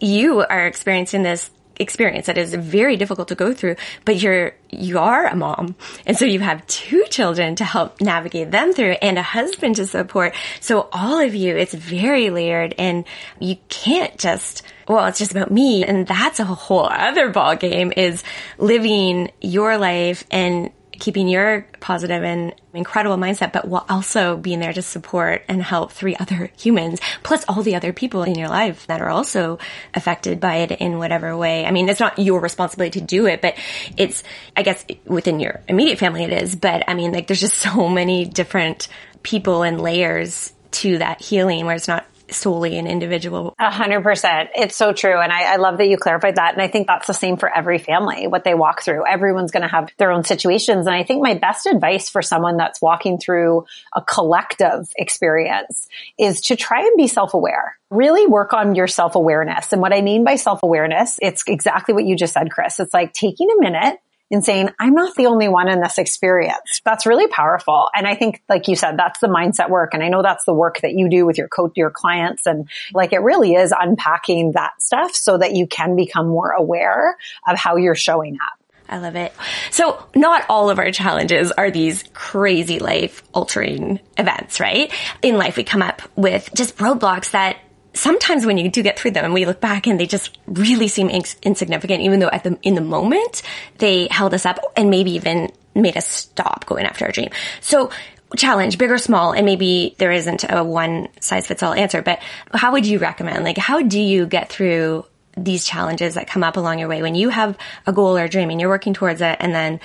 [0.00, 4.98] you are experiencing this experience that is very difficult to go through, but you're, you
[4.98, 5.74] are a mom.
[6.06, 9.86] And so you have two children to help navigate them through and a husband to
[9.86, 10.34] support.
[10.60, 13.04] So all of you, it's very layered and
[13.40, 15.84] you can't just, well, it's just about me.
[15.84, 18.22] And that's a whole other ball game is
[18.58, 20.70] living your life and
[21.04, 25.92] keeping your positive and incredible mindset, but while also being there to support and help
[25.92, 29.58] three other humans, plus all the other people in your life that are also
[29.92, 31.66] affected by it in whatever way.
[31.66, 33.54] I mean, it's not your responsibility to do it, but
[33.98, 34.22] it's,
[34.56, 36.56] I guess, within your immediate family it is.
[36.56, 38.88] But I mean, like, there's just so many different
[39.22, 43.54] people and layers to that healing where it's not solely an individual.
[43.58, 44.50] A hundred percent.
[44.54, 45.20] It's so true.
[45.20, 46.54] And I, I, love that you clarified that.
[46.54, 49.06] And I think that's the same for every family, what they walk through.
[49.06, 50.86] Everyone's going to have their own situations.
[50.86, 56.40] And I think my best advice for someone that's walking through a collective experience is
[56.42, 57.78] to try and be self-aware.
[57.90, 59.72] Really work on your self-awareness.
[59.72, 62.80] And what I mean by self-awareness, it's exactly what you just said, Chris.
[62.80, 63.98] It's like taking a minute
[64.30, 66.80] and saying, I'm not the only one in this experience.
[66.84, 67.88] That's really powerful.
[67.94, 69.94] And I think, like you said, that's the mindset work.
[69.94, 72.46] And I know that's the work that you do with your coach, your clients.
[72.46, 77.16] And like it really is unpacking that stuff so that you can become more aware
[77.46, 78.60] of how you're showing up.
[78.88, 79.32] I love it.
[79.70, 84.92] So not all of our challenges are these crazy life altering events, right?
[85.22, 87.56] In life, we come up with just roadblocks that
[87.94, 90.88] sometimes when you do get through them and we look back and they just really
[90.88, 93.42] seem ins- insignificant, even though at the, in the moment
[93.78, 97.30] they held us up and maybe even made us stop going after our dream.
[97.60, 97.90] So
[98.36, 102.20] challenge, big or small, and maybe there isn't a one size fits all answer, but
[102.52, 103.44] how would you recommend?
[103.44, 107.14] Like, how do you get through these challenges that come up along your way when
[107.14, 109.80] you have a goal or a dream and you're working towards it and then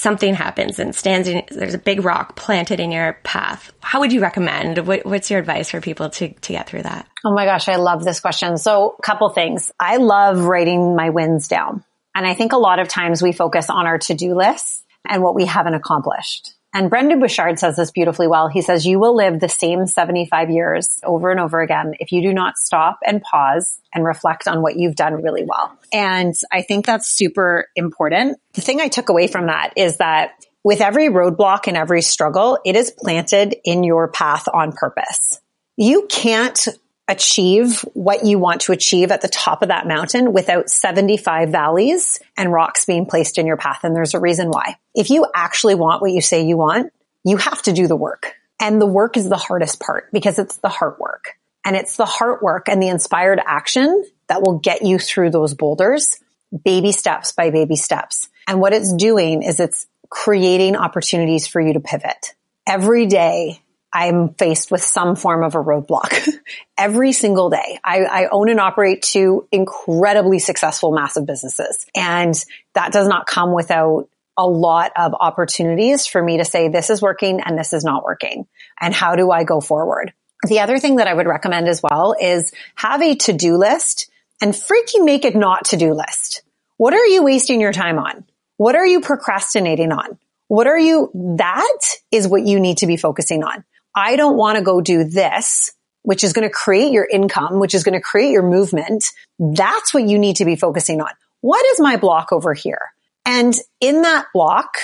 [0.00, 3.72] something happens and stands in, there's a big rock planted in your path.
[3.80, 4.78] How would you recommend?
[4.86, 7.06] What, what's your advice for people to, to get through that?
[7.24, 8.56] Oh my gosh, I love this question.
[8.56, 9.70] So a couple things.
[9.78, 11.84] I love writing my wins down.
[12.14, 15.34] And I think a lot of times we focus on our to-do lists and what
[15.34, 16.54] we haven't accomplished.
[16.72, 18.48] And Brendon Burchard says this beautifully well.
[18.48, 22.22] He says, you will live the same 75 years over and over again if you
[22.22, 25.76] do not stop and pause and reflect on what you've done really well.
[25.92, 28.38] And I think that's super important.
[28.54, 32.58] The thing I took away from that is that with every roadblock and every struggle,
[32.64, 35.40] it is planted in your path on purpose.
[35.76, 36.68] You can't
[37.10, 42.20] achieve what you want to achieve at the top of that mountain without 75 valleys
[42.36, 43.80] and rocks being placed in your path.
[43.82, 44.76] And there's a reason why.
[44.94, 46.92] If you actually want what you say you want,
[47.24, 48.34] you have to do the work.
[48.60, 51.36] And the work is the hardest part because it's the heart work.
[51.64, 55.54] And it's the heart work and the inspired action that will get you through those
[55.54, 56.16] boulders,
[56.64, 58.28] baby steps by baby steps.
[58.46, 62.34] And what it's doing is it's creating opportunities for you to pivot.
[62.66, 66.28] Every day I'm faced with some form of a roadblock
[66.78, 67.78] every single day.
[67.82, 71.86] I, I, own and operate two incredibly successful, massive businesses.
[71.94, 72.34] And
[72.74, 77.02] that does not come without a lot of opportunities for me to say, this is
[77.02, 78.46] working and this is not working.
[78.80, 80.14] And how do I go forward?
[80.46, 84.08] The other thing that I would recommend as well is have a to-do list
[84.40, 86.42] and freaking make it not to-do list.
[86.76, 88.24] What are you wasting your time on?
[88.56, 90.18] What are you procrastinating on?
[90.48, 93.64] What are you, that is what you need to be focusing on.
[93.94, 95.72] I don't want to go do this,
[96.02, 99.04] which is going to create your income, which is going to create your movement.
[99.38, 101.10] That's what you need to be focusing on.
[101.40, 102.80] What is my block over here?
[103.24, 104.74] And in that block,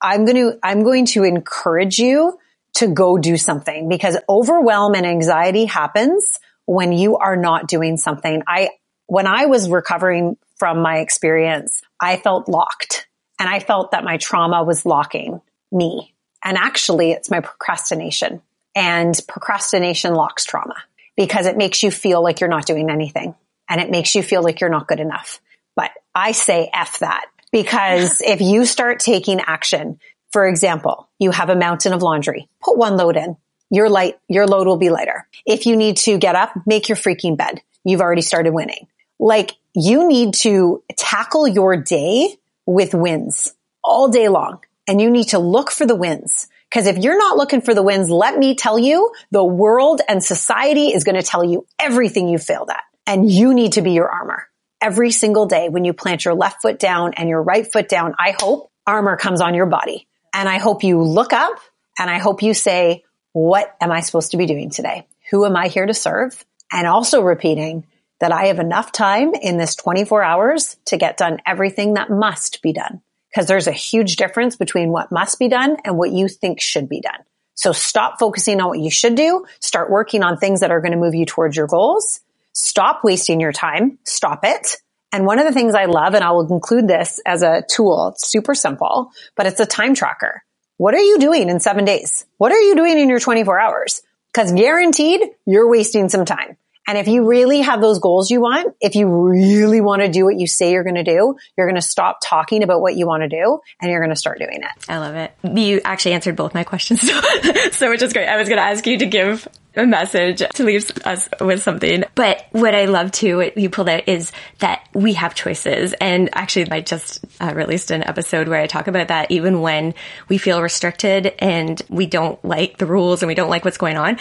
[0.00, 2.38] I'm going to, I'm going to encourage you
[2.74, 8.42] to go do something because overwhelm and anxiety happens when you are not doing something.
[8.46, 8.70] I
[9.06, 13.06] when I was recovering from my experience, I felt locked
[13.38, 16.14] and I felt that my trauma was locking me.
[16.42, 18.40] And actually it's my procrastination
[18.74, 20.76] and procrastination locks trauma
[21.16, 23.34] because it makes you feel like you're not doing anything
[23.68, 25.40] and it makes you feel like you're not good enough.
[25.76, 29.98] But I say F that because if you start taking action,
[30.30, 33.36] for example, you have a mountain of laundry, put one load in.
[33.70, 35.26] Your light, your load will be lighter.
[35.46, 37.62] If you need to get up, make your freaking bed.
[37.84, 38.86] You've already started winning.
[39.18, 45.28] Like you need to tackle your day with wins all day long and you need
[45.28, 46.48] to look for the wins.
[46.72, 50.24] Cause if you're not looking for the wins, let me tell you, the world and
[50.24, 53.92] society is going to tell you everything you failed at and you need to be
[53.92, 54.48] your armor
[54.80, 58.14] every single day when you plant your left foot down and your right foot down.
[58.18, 61.58] I hope armor comes on your body and I hope you look up
[61.98, 65.06] and I hope you say, what am I supposed to be doing today?
[65.30, 66.44] Who am I here to serve?
[66.72, 67.86] And also repeating
[68.20, 72.62] that I have enough time in this 24 hours to get done everything that must
[72.62, 73.02] be done.
[73.34, 76.88] Cause there's a huge difference between what must be done and what you think should
[76.88, 77.20] be done.
[77.54, 79.44] So stop focusing on what you should do.
[79.60, 82.20] Start working on things that are going to move you towards your goals.
[82.52, 83.98] Stop wasting your time.
[84.04, 84.76] Stop it.
[85.12, 88.08] And one of the things I love, and I will include this as a tool,
[88.08, 90.42] it's super simple, but it's a time tracker.
[90.78, 92.24] What are you doing in seven days?
[92.38, 94.00] What are you doing in your 24 hours?
[94.34, 96.56] Cause guaranteed you're wasting some time.
[96.86, 100.24] And if you really have those goals you want, if you really want to do
[100.24, 103.06] what you say you're going to do, you're going to stop talking about what you
[103.06, 104.70] want to do and you're going to start doing it.
[104.88, 105.32] I love it.
[105.44, 107.02] You actually answered both my questions.
[107.72, 108.28] so, which is great.
[108.28, 112.04] I was going to ask you to give a message to leave us with something.
[112.14, 115.94] But what I love too, what you pulled out is that we have choices.
[115.94, 119.94] And actually, I just uh, released an episode where I talk about that even when
[120.28, 123.96] we feel restricted and we don't like the rules and we don't like what's going
[123.96, 124.18] on,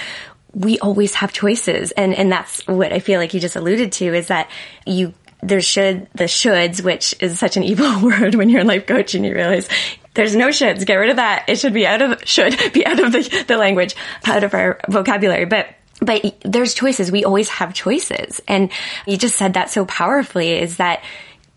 [0.54, 1.92] we always have choices.
[1.92, 4.50] And, and that's what I feel like you just alluded to is that
[4.86, 8.86] you, there should, the shoulds, which is such an evil word when you're in life
[8.86, 9.70] coaching, you realize
[10.14, 10.86] there's no shoulds.
[10.86, 11.46] Get rid of that.
[11.48, 14.80] It should be out of, should be out of the, the language, out of our
[14.90, 15.46] vocabulary.
[15.46, 15.68] But
[16.02, 17.12] but there's choices.
[17.12, 18.42] We always have choices.
[18.48, 18.72] And
[19.06, 21.04] you just said that so powerfully is that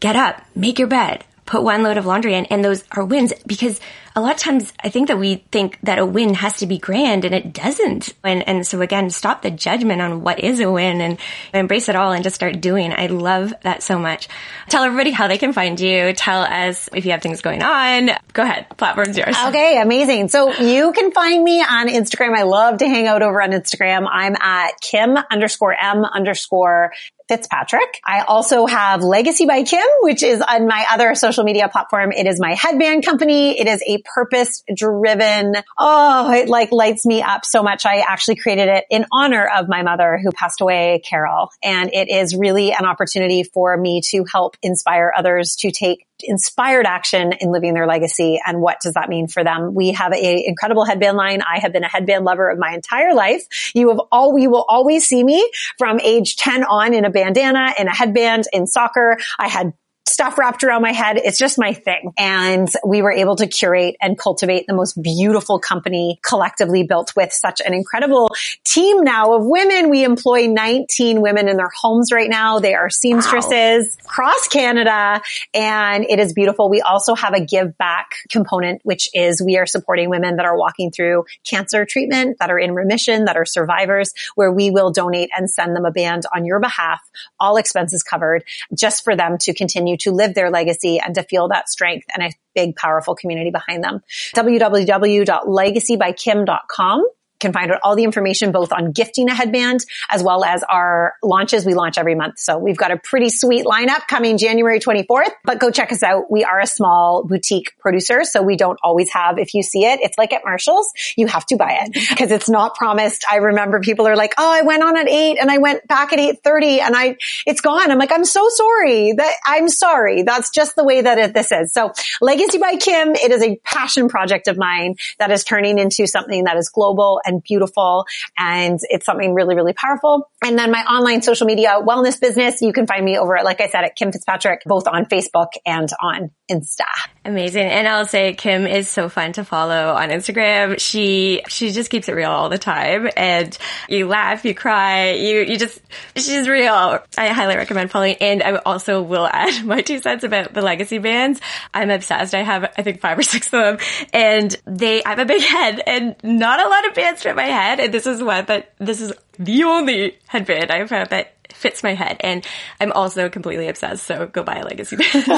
[0.01, 3.33] get up, make your bed, put one load of laundry in, and those are wins
[3.47, 3.81] because
[4.17, 6.79] a lot of times I think that we think that a win has to be
[6.79, 8.15] grand and it doesn't.
[8.23, 11.19] And, and so again, stop the judgment on what is a win and
[11.53, 12.93] embrace it all and just start doing.
[12.93, 14.29] I love that so much.
[14.69, 16.13] Tell everybody how they can find you.
[16.13, 18.11] Tell us if you have things going on.
[18.33, 18.67] Go ahead.
[18.77, 19.37] Platform's yours.
[19.49, 19.81] Okay.
[19.81, 20.29] Amazing.
[20.29, 22.37] So you can find me on Instagram.
[22.37, 24.07] I love to hang out over on Instagram.
[24.09, 26.93] I'm at Kim underscore M underscore
[27.29, 28.01] Fitzpatrick.
[28.05, 32.13] I also have Legacy by Kim, which is on my other social media platform.
[32.13, 33.59] It is my headband company.
[33.59, 35.55] It is a purpose driven.
[35.79, 37.87] Oh, it like lights me up so much.
[37.87, 41.51] I actually created it in honor of my mother who passed away, Carol.
[41.63, 46.87] And it is really an opportunity for me to help inspire others to take inspired
[46.87, 49.75] action in living their legacy and what does that mean for them?
[49.75, 51.43] We have a incredible headband line.
[51.43, 53.43] I have been a headband lover of my entire life.
[53.75, 57.75] You have all you will always see me from age 10 on in a bandana
[57.79, 59.19] in a headband in soccer.
[59.39, 59.73] I had
[60.07, 61.17] stuff wrapped around my head.
[61.17, 62.13] It's just my thing.
[62.19, 67.33] And we were able to curate and cultivate the most beautiful company collectively built with
[67.33, 68.29] such an incredible
[68.65, 69.89] team now of women.
[69.89, 72.59] We employ 19 women in their homes right now.
[72.59, 74.05] They are seamstresses wow.
[74.05, 75.23] across Canada
[75.55, 76.69] and it is beautiful.
[76.69, 80.57] We also have a give back component, which is we are supporting women that are
[80.57, 85.31] walking through cancer treatment, that are in remission, that are survivors, where we will donate
[85.37, 87.01] and send them a band on your behalf,
[87.41, 91.23] all expenses covered, just for them to continue continue to live their legacy and to
[91.23, 94.01] feel that strength and a big, powerful community behind them.
[94.37, 97.07] www.legacybykim.com
[97.41, 101.15] can find out all the information both on gifting a headband as well as our
[101.23, 101.67] launches.
[101.67, 102.39] We launch every month.
[102.39, 106.31] So we've got a pretty sweet lineup coming January 24th, but go check us out.
[106.31, 108.25] We are a small boutique producer.
[108.25, 111.45] So we don't always have, if you see it, it's like at Marshall's, you have
[111.47, 113.25] to buy it because it's not promised.
[113.31, 116.13] I remember people are like, Oh, I went on at eight and I went back
[116.13, 117.17] at 830 and I,
[117.47, 117.91] it's gone.
[117.91, 120.23] I'm like, I'm so sorry that I'm sorry.
[120.23, 121.73] That's just the way that it, this is.
[121.73, 126.07] So Legacy by Kim, it is a passion project of mine that is turning into
[126.07, 128.07] something that is global and beautiful.
[128.39, 130.31] And it's something really, really powerful.
[130.43, 133.61] And then my online social media wellness business, you can find me over at, like
[133.61, 136.85] I said, at Kim Fitzpatrick, both on Facebook and on Insta.
[137.25, 137.67] Amazing.
[137.67, 140.79] And I'll say Kim is so fun to follow on Instagram.
[140.79, 143.57] She, she just keeps it real all the time and
[143.89, 145.81] you laugh, you cry, you, you just,
[146.17, 147.01] she's real.
[147.17, 148.17] I highly recommend following.
[148.21, 151.41] And I also will add my two cents about the legacy bands.
[151.73, 152.35] I'm obsessed.
[152.35, 153.79] I have, I think five or six of them
[154.13, 157.45] and they, I have a big head and not a lot of bands fit my
[157.45, 157.81] head.
[157.81, 161.95] And this is what, but this is the only headband I've had that fits my
[161.95, 162.19] head.
[162.21, 162.47] And
[162.81, 164.05] I'm also completely obsessed.
[164.05, 165.09] So go buy a legacy bag.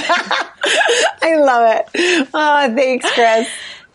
[1.22, 2.28] I love it.
[2.32, 3.48] Oh, thanks, Chris.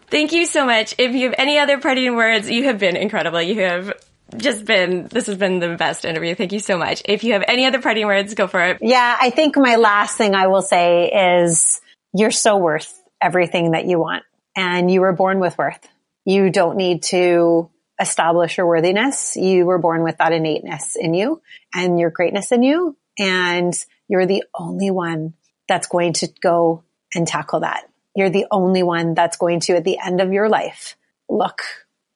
[0.10, 0.96] Thank you so much.
[0.98, 3.42] If you have any other parting words, you have been incredible.
[3.42, 3.94] You have
[4.36, 6.36] just been, this has been the best interview.
[6.36, 7.02] Thank you so much.
[7.06, 8.78] If you have any other parting words, go for it.
[8.82, 11.10] Yeah, I think my last thing I will say
[11.44, 11.80] is
[12.14, 14.24] you're so worth everything that you want
[14.56, 15.80] and you were born with worth.
[16.26, 17.70] You don't need to
[18.00, 19.36] establish your worthiness.
[19.36, 21.42] You were born with that innateness in you
[21.74, 22.98] and your greatness in you.
[23.20, 23.74] And
[24.08, 25.34] you're the only one
[25.68, 27.84] that's going to go and tackle that.
[28.16, 30.98] You're the only one that's going to, at the end of your life,
[31.30, 31.62] look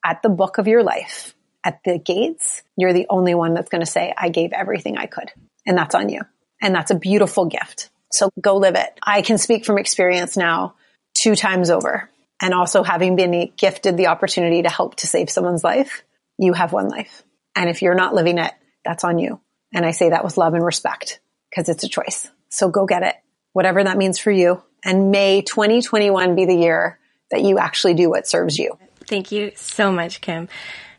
[0.04, 1.34] at the book of your life
[1.64, 2.62] at the gates.
[2.76, 5.30] You're the only one that's going to say, I gave everything I could.
[5.66, 6.20] And that's on you.
[6.62, 7.90] And that's a beautiful gift.
[8.12, 8.98] So go live it.
[9.02, 10.74] I can speak from experience now
[11.14, 12.08] two times over.
[12.40, 16.04] And also having been gifted the opportunity to help to save someone's life,
[16.38, 17.22] you have one life.
[17.54, 18.52] And if you're not living it,
[18.84, 19.40] that's on you.
[19.72, 21.20] And I say that with love and respect
[21.50, 22.30] because it's a choice.
[22.48, 23.14] So go get it,
[23.52, 24.62] whatever that means for you.
[24.84, 26.98] And may 2021 be the year
[27.30, 28.78] that you actually do what serves you.
[29.06, 30.48] Thank you so much, Kim.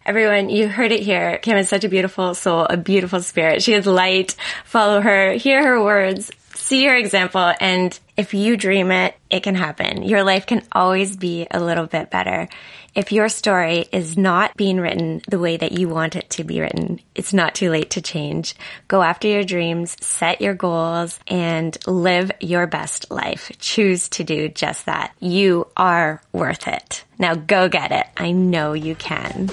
[0.05, 1.37] Everyone, you heard it here.
[1.37, 3.61] Kim is such a beautiful soul, a beautiful spirit.
[3.61, 4.37] She is light.
[4.63, 6.31] Follow her, hear her words,
[6.67, 7.53] see your example.
[7.61, 10.03] And if you dream it, it can happen.
[10.03, 12.49] Your life can always be a little bit better.
[12.93, 16.59] If your story is not being written the way that you want it to be
[16.59, 18.55] written, it's not too late to change.
[18.87, 23.51] Go after your dreams, set your goals, and live your best life.
[23.59, 25.13] Choose to do just that.
[25.19, 27.05] You are worth it.
[27.17, 28.07] Now go get it.
[28.17, 29.49] I know you can.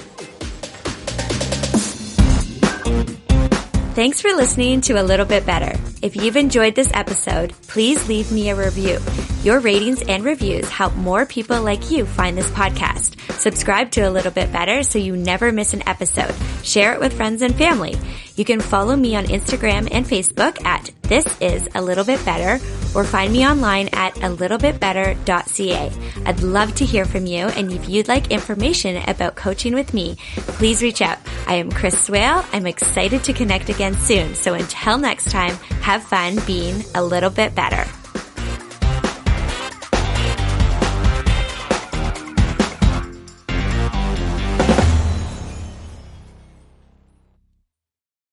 [3.95, 5.79] Thanks for listening to A Little Bit Better.
[6.01, 8.99] If you've enjoyed this episode, please leave me a review.
[9.41, 13.21] Your ratings and reviews help more people like you find this podcast.
[13.39, 16.35] Subscribe to A Little Bit Better so you never miss an episode.
[16.63, 17.95] Share it with friends and family.
[18.35, 22.59] You can follow me on Instagram and Facebook at This Is A Little Bit Better
[22.95, 25.91] or find me online at a littlebitbetter.ca.
[26.25, 30.17] I'd love to hear from you and if you'd like information about coaching with me,
[30.35, 31.19] please reach out.
[31.47, 32.43] I am Chris Swale.
[32.51, 34.35] I'm excited to connect again soon.
[34.35, 38.04] So until next time, have fun being a little bit better.